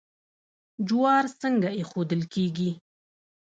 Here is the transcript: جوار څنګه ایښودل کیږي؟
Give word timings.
جوار 0.87 1.25
څنګه 1.41 1.69
ایښودل 1.77 2.21
کیږي؟ 2.33 2.69